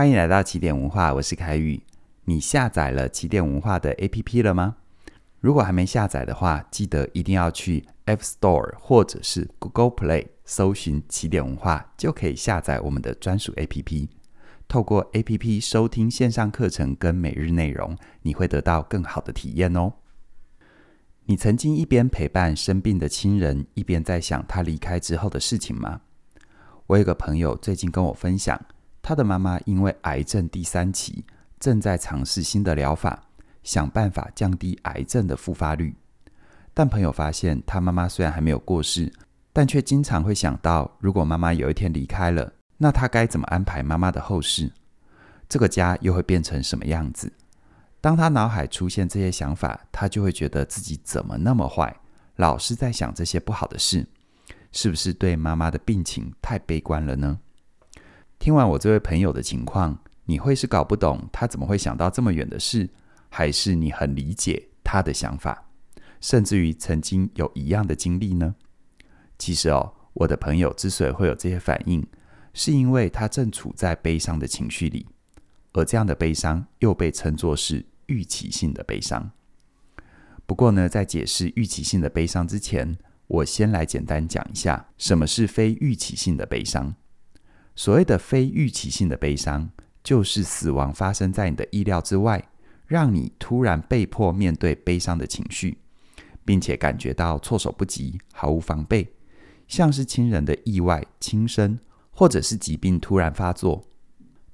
[0.00, 1.78] 欢迎来到起点文化，我是凯宇。
[2.24, 4.76] 你下载了起点文化的 APP 了吗？
[5.40, 14.08] 如果还没下载的话，记得一定要去 App Store 或者是 Google Play 搜寻起点文化，就可以下载我们的专属 APP。
[14.66, 19.92] 透过 APP 收听线上课程跟每日内容，你会得到更好的体验哦。
[21.26, 26.00] 你曾经一边陪伴生病的亲人，一边在想他离开之后的事情吗？
[26.86, 28.58] 我有个朋友最近跟我分享。
[29.02, 31.24] 他的妈妈因为癌症第三期，
[31.58, 33.22] 正在尝试新的疗法，
[33.62, 35.94] 想办法降低癌症的复发率。
[36.72, 39.12] 但朋友发现，他妈妈虽然还没有过世，
[39.52, 44.70] 但却经常会想到，如果妈妈有一天离开了，那他该怎么安排妈妈的后事？
[45.48, 47.32] 这个家又会变成什么样子？
[48.00, 51.94] 当他脑海出现这些想法，他就会觉得自己怎么那么坏，
[52.36, 54.06] 老是在想这些不好的事，
[54.72, 57.38] 是不是对妈妈的病情太悲观了呢？
[58.40, 62.88] 听完我这位朋友的情况，你会是搞不懂他怎么会想到这么远的事，
[63.28, 65.68] 还是你很理解他的想法，
[66.22, 68.54] 甚至于曾经有一样的经历呢？
[69.38, 72.02] 其实哦，我的朋友之所以会有这些反应，
[72.54, 75.06] 是因为他正处在悲伤的情绪里，
[75.74, 79.30] 而这样的悲伤又被称作是预期性的悲伤。
[80.46, 86.94] 不过呢，在解释预期性的悲伤之前，我先来简单讲一下什么是非预期性的悲伤。
[87.80, 89.70] 所谓的非预期性的悲伤，
[90.04, 92.46] 就是死亡发生在你的意料之外，
[92.86, 95.78] 让你突然被迫面对悲伤的情绪，
[96.44, 99.10] 并且感觉到措手不及、毫无防备，
[99.66, 101.78] 像是亲人的意外、轻生，
[102.10, 103.82] 或者是疾病突然发作。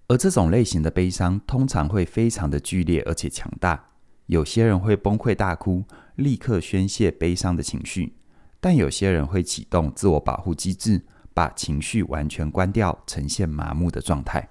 [0.06, 3.86] 而这种类型的悲伤，通常会非常的剧烈而且强大。
[4.26, 5.82] 有些人会崩溃大哭，
[6.14, 8.14] 立刻宣泄悲伤的情绪，
[8.60, 11.02] 但有些人会启动自我保护机制。
[11.36, 14.48] 把情绪完全关掉，呈现麻木的状态。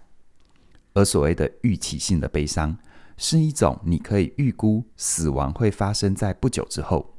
[0.94, 2.78] 而所谓的预期性的悲伤，
[3.18, 7.16] 是一种你可以预估死亡会发生在不久之后，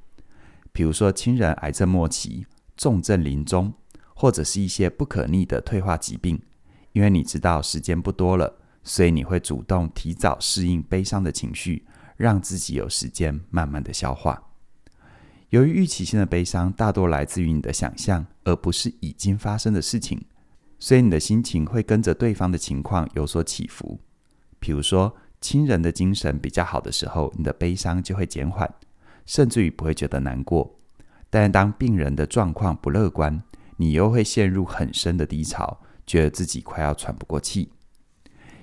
[0.70, 3.74] 比如说亲人癌症末期、重症临终，
[4.14, 6.40] 或者是一些不可逆的退化疾病。
[6.92, 11.84] 因为你知道时间不多了，所以你会主动提早适应悲伤的情绪，
[12.16, 14.45] 让自己有时间慢慢的消化。
[15.50, 20.24] 由于预期性的悲伤大多来自于你的想象，而不是已经发生的事情，
[20.78, 24.00] 所以你的心情会跟着对方的情况有所起伏。
[24.58, 28.68] 比如说，亲人的精神比较好的时候，你的悲伤就会减缓，
[29.24, 30.80] 甚至于不会觉得难过。
[31.30, 33.40] 但当病人的状况不乐观，
[33.76, 37.70] 你又会陷入很深的低潮，觉得自己快要喘不过气。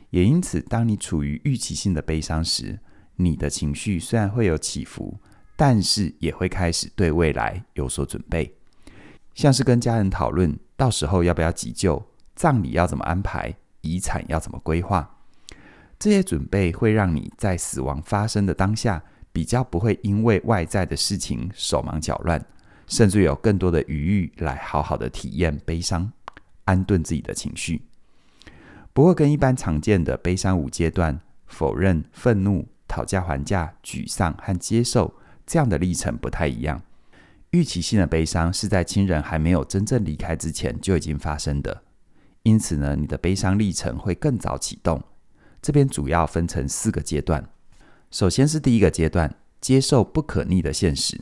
[0.10, 2.80] 也因此，当你处于预期性的悲伤时，
[3.16, 5.22] 你的情绪虽然会有起伏。
[5.56, 8.54] 但是也会开始对未来有所准备，
[9.36, 12.04] 像是跟家人讨论到时候要不要急救、
[12.36, 15.18] 葬礼要怎么安排、遗产要怎么规划。
[16.00, 22.44] 这些准备会让你在死亡发生的当下，比较不会因为外在的事情手忙脚乱，
[22.88, 26.12] 甚至有更多的余裕来好好的体验悲伤，
[26.66, 27.84] 安顿自己的情绪。
[28.92, 35.14] 不过，跟一般常见的悲伤五阶段——否认、愤怒、讨价还价、沮丧和接受。
[35.46, 36.82] 这样的历程不太一样。
[37.52, 41.84] 预期性的悲伤是在亲人还没有真正离开之前就已经发生的，
[42.42, 45.04] 因此呢，你的悲伤历程会更早启动。
[45.62, 47.48] 这边主要分成四个阶段。
[48.10, 51.22] 首先是第一个阶段，接受不可逆的现实。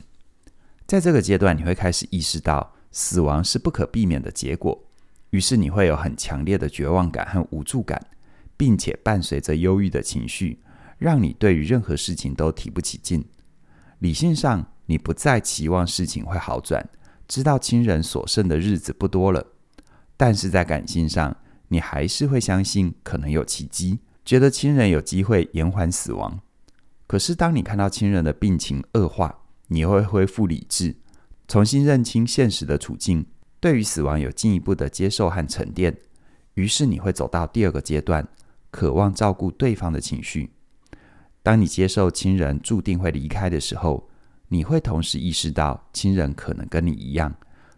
[0.86, 4.84] 在这个阶段，你会开始意识到死亡是不可避免的结果，
[5.30, 8.08] 于是你会有很强烈的绝望感和无助感，
[8.56, 10.60] 并且伴随着忧郁的情绪，
[10.98, 13.24] 让你对于任何事情都提不起劲。
[14.02, 16.90] 理性上，你不再期望事情会好转，
[17.28, 19.40] 知道亲人所剩的日子不多了；
[20.16, 21.36] 但是在感性上，
[21.68, 26.40] 你还是会相信可能有奇迹，觉得亲人有机会延缓死亡。
[27.06, 30.96] 可是，当你看到亲人的病情恶化，你会恢复理智，
[31.46, 33.24] 重新认清现实的处境，
[33.60, 35.96] 对于死亡有进一步的接受和沉淀。
[36.54, 38.26] 于是，你会走到第二个阶段，
[38.72, 40.50] 渴望照顾对方的情绪。
[41.42, 44.08] 当你接受亲人注定会离开的时候，
[44.48, 47.34] 你会同时意识到亲人可能跟你一样，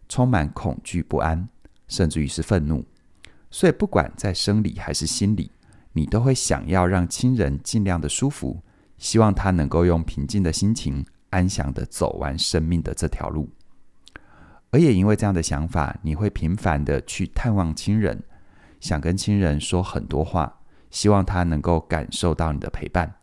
[0.09, 1.49] 充满恐惧不安，
[1.89, 2.85] 甚至于是愤怒。
[3.51, 5.51] 所以，不管在生理还是心理，
[5.93, 8.61] 你都会想要让亲人尽量的舒服，
[8.99, 13.49] 希望他能够用平静的心情，安详的走完生命的这条路。
[14.71, 18.23] 而也因为这样的想法，你会频繁的去探望亲人，
[18.81, 23.15] 想跟亲人说很多话，希望他能够感受到你的陪伴。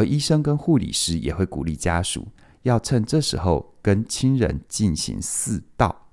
[0.00, 2.26] 而医生跟护理师也会鼓励家属
[2.62, 6.08] 要趁这时候跟亲人进行四道，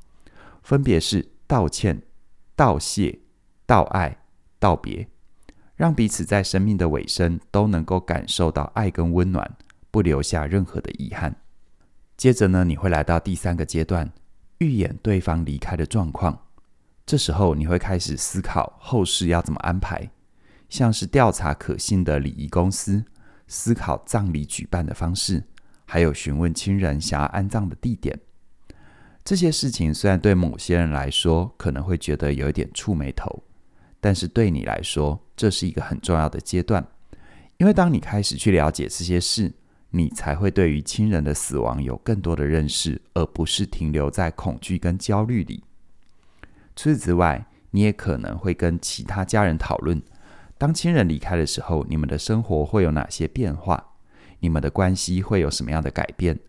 [0.62, 2.02] 分别是道歉、
[2.54, 3.18] 道谢、
[3.66, 4.18] 道爱、
[4.60, 5.08] 道别，
[5.78, 9.56] 让彼此在生命的尾声都能够感受到爱跟温暖，
[9.90, 11.34] 不留下任何的遗憾。
[12.18, 14.12] 接着呢，你会来到第三个阶段，
[14.58, 16.38] 预演对方离开的状况。
[17.06, 20.10] 这时候你会开始思考后事要怎么安排，
[20.68, 23.06] 像是调查可信的礼仪公司，
[23.48, 25.44] 思考葬礼举办的方式，
[25.86, 28.20] 还有询问亲人想要安葬的地点。
[29.24, 33.44] 这些事情虽然对某些人来说可能会觉得有一点触霉头，
[34.00, 36.86] 但是对你来说，这是一个很重要的阶段，
[37.58, 39.54] 因为当你开始去了解这些事。
[39.90, 45.64] 你才会对于亲人的死亡有更多的认识，而不是停留在恐惧跟焦虑里。
[46.76, 50.00] 除此之外，你也可能会跟其他家人讨论，
[50.58, 53.92] 当亲人离开的时候，你们的生活会有哪些变化？
[54.40, 56.40] 你们的关系会有什么样的改变？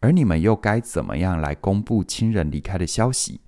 [0.00, 3.40] 而你们又该怎么样来公布亲人离开的消息？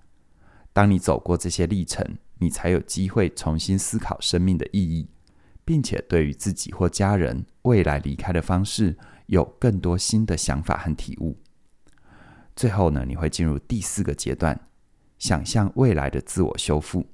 [0.72, 5.08] 当你走过这些历程，你才有机会重新思考生命的意义，
[5.64, 11.36] 并且对于自己或家人未来离开的方式，有更多新的想法和体悟。
[12.56, 14.58] 最后呢，你会进入第四个阶段，
[15.18, 17.06] 想象未来的自我修复。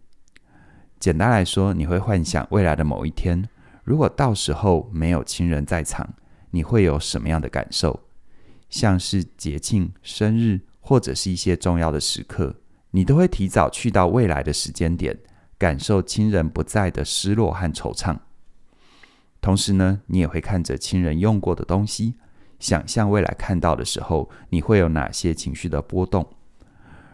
[1.04, 3.46] 简单来说，你会幻想未来的某一天，
[3.82, 6.14] 如果到时候没有亲人在场，
[6.50, 8.00] 你会有什么样的感受？
[8.70, 12.56] 像是节庆、生日，或者是一些重要的时刻，
[12.92, 15.18] 你都会提早去到未来的时间点，
[15.58, 18.16] 感受亲人不在的失落和惆怅。
[19.42, 22.14] 同时呢，你也会看着亲人用过的东西，
[22.58, 26.26] 想象未来看到的时候，你会有哪些情绪的波动。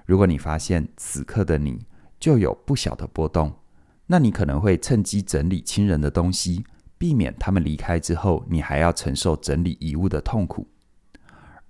[0.07, 1.85] 如果你发现此刻的你
[2.21, 3.53] 就有不小的波动，
[4.13, 6.65] 那你可能会趁机整理亲人的东西，
[6.99, 10.67] 避免他们离开之后，你还要承受整理遗物的痛苦。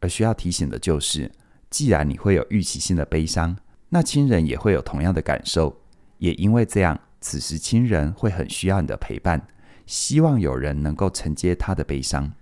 [0.01, 1.31] 而需要提醒的就是，
[1.69, 3.55] 既然你会有预期性的悲伤，
[3.91, 5.83] 那亲人也会有同样的感受。
[6.17, 9.47] 也因为这样，此时亲人会很需要你的陪伴。
[9.85, 12.33] 希望有人能够承接他的悲伤，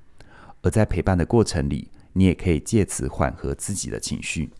[0.62, 4.52] 而在陪伴的过程里，你也可以借此缓和自己的情绪，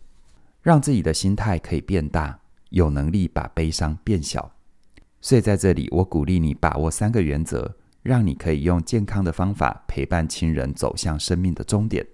[0.61, 4.51] 让自己的心态可以变大，有能力把悲伤变小。
[5.21, 12.05] 所以在这里，我鼓励你把握三个原则，让你可以用健康的方法陪伴亲人走向生命的终点。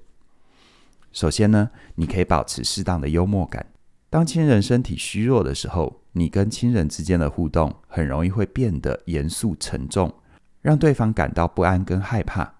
[1.12, 3.66] 首先呢，你可以保持适当的幽默感。
[4.10, 10.14] 当亲人身体虚弱的时候，你跟亲人之间的互动很容易会变得严肃沉重。
[10.62, 12.56] 让对方感到不安跟害怕，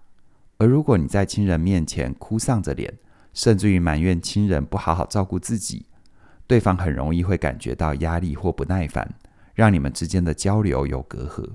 [0.58, 2.94] 而如果你在亲人面前哭丧着脸，
[3.34, 5.86] 甚至于埋怨亲人不好好照顾自己，
[6.46, 9.12] 对方很容易会感觉到压力或不耐烦，
[9.56, 11.54] 让你们之间的交流有隔阂。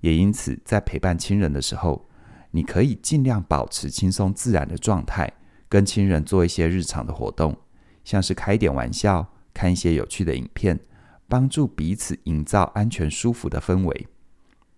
[0.00, 2.06] 也因此，在陪伴亲人的时候，
[2.50, 5.32] 你可以尽量保持轻松自然的状态，
[5.68, 7.56] 跟亲人做一些日常的活动，
[8.04, 10.78] 像是开一点玩笑，看一些有趣的影片，
[11.26, 14.06] 帮助彼此营造安全舒服的氛围。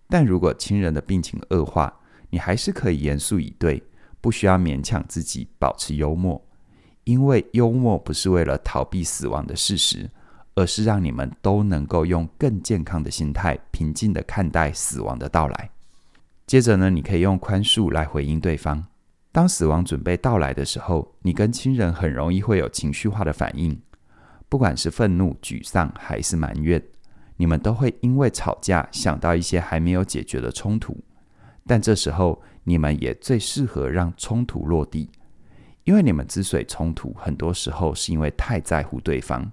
[0.07, 1.93] 但如果亲人的病情恶化，
[2.29, 3.83] 你还是可以严肃以对，
[4.21, 6.41] 不需要勉强自己保持幽默，
[7.03, 10.09] 因为幽默不是为了逃避死亡的事实，
[10.59, 15.69] 而是让你们都能够用更健康的心态，平静地看待死亡的到来。
[16.45, 18.85] 接着呢，你可以用宽恕来回应对方。
[19.31, 23.79] 当死亡准备到来的时候，你跟亲人很容易会有情绪化的反应，
[24.49, 26.83] 不管是愤怒、沮丧还是埋怨。
[27.37, 30.97] 你们都会因为吵架想到一些还没有解决的冲突，
[31.65, 35.09] 但这时候你们也最适合让冲突落地，
[35.85, 39.49] 因为你们之所以冲突，很多时候是因为太在乎对方，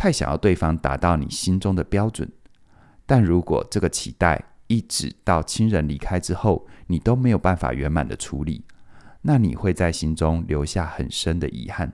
[0.00, 2.26] 太想要对方达到你心中的标准。
[3.04, 8.64] 但如果这个期待一直到亲人离开之后，你都没有办法圆满的处理，
[9.20, 11.92] 那你会在心中留下很深的遗憾。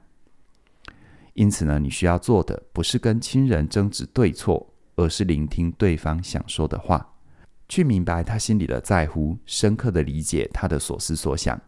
[1.35, 4.73] 因此呢，你需要做的不是跟亲人争执对错。
[4.99, 7.07] 而是聆听对方想说的话，
[7.69, 11.61] 去明白他心里的在乎，深刻的理解他的所思所想，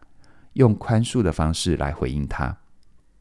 [0.53, 2.57] 用宽恕的方式来回应他。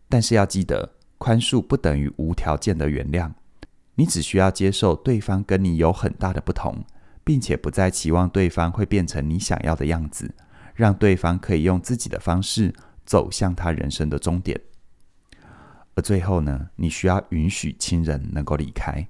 [0.08, 3.32] 但是要记得，宽恕不等于无条件的原谅，
[3.96, 6.84] 你只需要接受对方跟你有很大的不同，
[7.24, 10.32] 并且不再期望对方会变成你想要的样子，
[10.74, 12.72] 让对方可以用自己的方式
[13.04, 14.58] 走向他人生的终点。
[15.94, 19.08] 而最后呢，你需要允许亲人能够离开。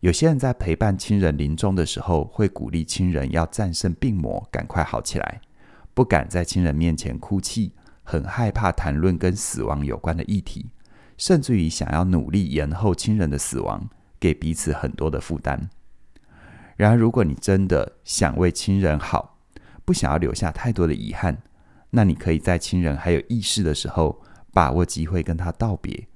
[0.00, 5.40] 有些人在陪伴亲人临终的时候，会鼓励亲人要战胜病魔，赶快好起来，
[5.92, 10.66] 不敢在亲人面前哭泣，很害怕谈论跟死亡有关的议题，
[11.16, 13.88] 甚至于想要努力延后亲人的死亡，
[14.20, 15.68] 给彼此很多的负担。
[16.76, 19.38] 然而，如果你真的想为亲人好，
[19.84, 21.38] 不想要留下太多的遗憾，
[21.90, 24.20] 那你可以在亲人还有意识的时候，
[24.52, 26.06] 把握机会跟他道别，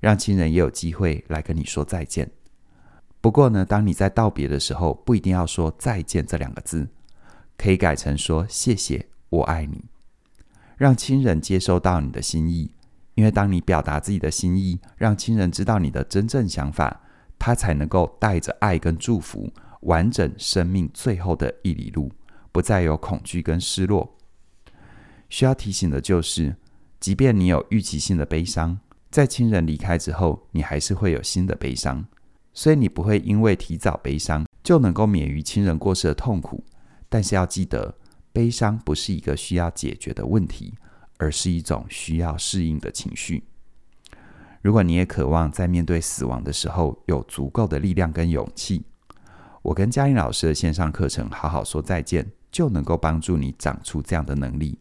[0.00, 2.28] 让亲人也有机会来跟你说再见。
[3.20, 6.88] 不过呢，当你在道别的时候，不一定要说“再见”这两个字，
[7.56, 9.84] 可以改成说谢谢，我爱你，
[10.76, 12.72] 让亲人接收到你的心意。
[13.14, 17.02] 因为当你表达自己的心意，让亲人知道你的真正想法，
[17.38, 19.52] 他才能够带着爱跟祝福，
[19.82, 22.10] 完整生命最后的一里路，
[22.52, 24.16] 不再有恐惧跟失落。
[25.28, 26.56] 需要提醒的就是，
[26.98, 28.78] 即便你有预期性的悲伤，
[29.10, 32.04] 在亲人离开之后，你还是会有新的悲伤。
[32.52, 36.64] 所以你不会因为提早悲伤，就能够免于亲人过世的痛苦。
[37.08, 37.94] 但是要记得，
[38.32, 40.74] 悲伤不是一个需要解决的问题。
[41.20, 43.44] 而是一种需要适应的情绪。
[44.62, 48.82] 如果你也渴望在面对死亡的时候有足够的力量跟勇气，
[49.62, 54.78] 我跟嘉玲老师的线上课程《好好说再见》就能够帮助你长出这样的能力。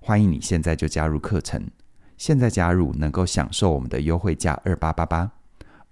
[0.00, 1.66] 欢迎你现在就加入课程，
[2.18, 5.30] 现在加入能够享受我们的优惠价二八八八，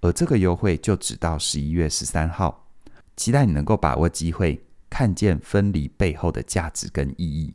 [0.02, 2.68] 而这个优惠就只到十一月十三号。
[3.16, 7.54] 期待你能够把握机会，看见分离背后的价值跟意义。